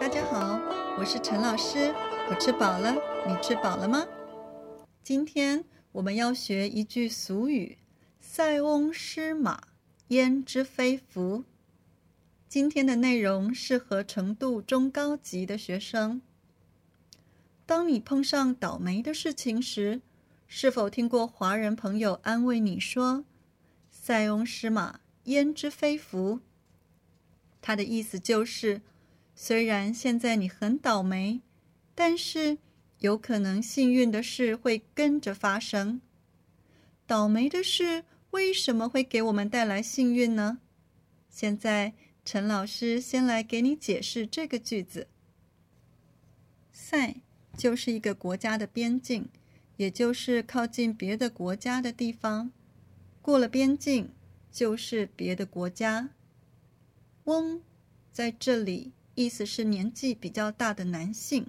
[0.00, 0.60] 大家好，
[0.96, 1.92] 我是陈老师。
[2.30, 2.94] 我吃饱了，
[3.26, 4.06] 你吃饱了吗？
[5.02, 7.78] 今天我们要学一句俗语
[8.20, 9.60] ：“塞翁失马，
[10.08, 11.42] 焉知非福。”
[12.48, 16.22] 今天的内容适合程度中高级的学生。
[17.66, 20.00] 当你碰上倒霉的事情时，
[20.46, 23.24] 是否听过华人朋友安慰你说
[23.90, 26.38] ：“塞翁失马，焉知非福？”
[27.60, 28.80] 他的意思就是。
[29.40, 31.42] 虽然现在你很倒霉，
[31.94, 32.58] 但是
[32.98, 36.00] 有可能幸运的事会跟着发生。
[37.06, 38.02] 倒霉的事
[38.32, 40.58] 为什么会给我们带来幸运呢？
[41.30, 41.92] 现在
[42.24, 45.06] 陈老师先来给你解释这个句子。
[46.72, 47.14] 塞
[47.56, 49.28] 就是一个国家的边境，
[49.76, 52.50] 也就是靠近别的国家的地方。
[53.22, 54.10] 过了边境
[54.50, 56.10] 就是别的国家。
[57.22, 57.62] 翁
[58.10, 58.90] 在这里。
[59.18, 61.48] 意思是年纪比较大的男性。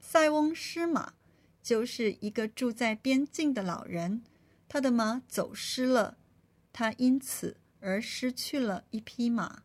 [0.00, 1.12] 塞翁失马
[1.62, 4.22] 就是一个住在边境的老人，
[4.66, 6.16] 他的马走失了，
[6.72, 9.64] 他因此而失去了一匹马。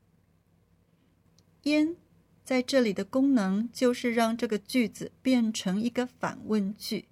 [1.63, 1.95] 焉
[2.43, 7.07] 在这里的功能就是让这个句子变成一个反问句。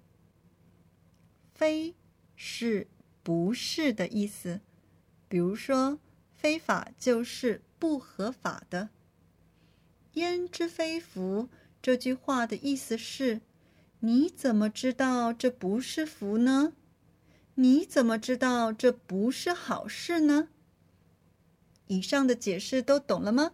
[1.54, 1.94] 非
[2.36, 2.86] 是
[3.22, 4.60] 不是的意思，
[5.30, 5.98] 比如说
[6.34, 8.90] 非法就是不合法的。
[10.18, 11.48] 焉知非福？
[11.80, 13.40] 这句话的意思是：
[14.00, 16.74] 你怎么知道这不是福呢？
[17.54, 20.48] 你怎么知道这不是好事呢？
[21.86, 23.52] 以上的解释都懂了吗？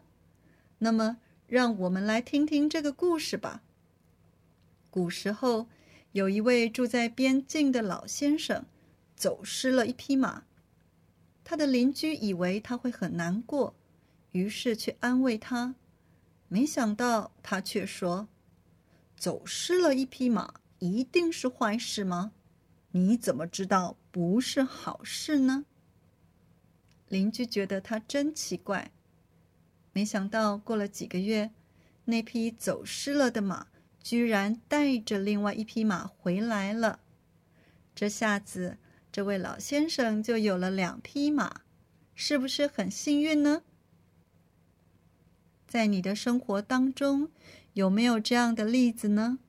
[0.78, 3.62] 那么，让我们来听听这个故事吧。
[4.90, 5.68] 古时候，
[6.12, 8.64] 有一位住在边境的老先生，
[9.14, 10.44] 走失了一匹马。
[11.44, 13.74] 他的邻居以为他会很难过，
[14.32, 15.74] 于是去安慰他。
[16.48, 18.28] 没想到他却说
[19.16, 22.32] ：“走失了一匹马，一定是坏事吗？
[22.92, 25.64] 你怎么知道不是好事呢？”
[27.08, 28.92] 邻居觉得他真奇怪。
[29.92, 31.52] 没想到过了几个月，
[32.06, 33.68] 那匹走失了的马
[34.02, 37.00] 居然带着另外一匹马回来了。
[37.94, 38.78] 这下子，
[39.12, 41.62] 这位老先生就有了两匹马，
[42.14, 43.62] 是不是很幸运呢？
[45.74, 47.30] 在你的生活当中，
[47.72, 49.40] 有没有这样的例子呢？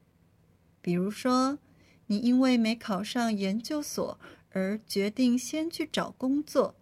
[0.81, 1.59] 比如说，
[2.07, 4.19] 你因为没考上研究所
[4.49, 6.73] 而决定先去找工作，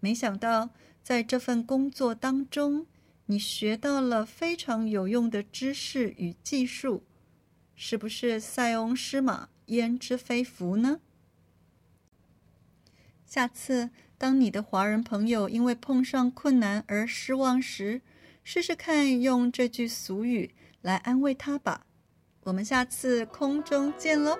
[0.00, 0.68] 没想到
[1.02, 2.86] 在这份工作当中，
[3.24, 7.04] 你学到了非常有用的知识与技术，
[7.74, 11.00] 是不是塞翁失马焉知非福呢？
[13.24, 13.88] 下次
[14.18, 18.02] 当你的华人朋友因为碰上困难而失望时，
[18.42, 21.86] 试试看用这句俗语来安慰他吧。
[22.44, 24.38] 我们下次空中见喽。